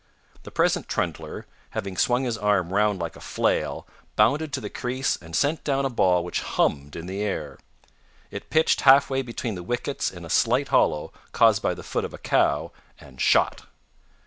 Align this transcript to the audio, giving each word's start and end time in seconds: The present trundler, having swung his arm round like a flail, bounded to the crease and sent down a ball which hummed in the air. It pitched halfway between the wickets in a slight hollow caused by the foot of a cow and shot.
The 0.41 0.49
present 0.51 0.87
trundler, 0.87 1.45
having 1.77 1.95
swung 1.95 2.23
his 2.23 2.35
arm 2.35 2.73
round 2.73 2.97
like 2.99 3.15
a 3.15 3.19
flail, 3.21 3.85
bounded 4.15 4.51
to 4.53 4.59
the 4.59 4.67
crease 4.71 5.15
and 5.15 5.35
sent 5.35 5.63
down 5.63 5.85
a 5.85 5.91
ball 5.91 6.23
which 6.23 6.41
hummed 6.41 6.95
in 6.95 7.05
the 7.05 7.21
air. 7.21 7.59
It 8.31 8.49
pitched 8.49 8.81
halfway 8.81 9.21
between 9.21 9.53
the 9.53 9.61
wickets 9.61 10.09
in 10.09 10.25
a 10.25 10.27
slight 10.31 10.69
hollow 10.69 11.13
caused 11.33 11.61
by 11.61 11.75
the 11.75 11.83
foot 11.83 12.03
of 12.03 12.15
a 12.15 12.17
cow 12.17 12.71
and 12.99 13.21
shot. 13.21 13.67